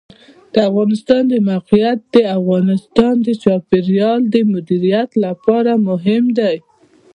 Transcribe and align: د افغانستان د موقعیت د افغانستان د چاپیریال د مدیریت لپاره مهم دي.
د 0.53 0.55
افغانستان 0.69 1.21
د 1.29 1.35
موقعیت 1.49 1.99
د 2.15 2.17
افغانستان 2.37 3.13
د 3.25 3.27
چاپیریال 3.43 4.21
د 4.33 4.35
مدیریت 4.53 5.09
لپاره 5.25 5.71
مهم 5.87 6.23
دي. 6.37 6.55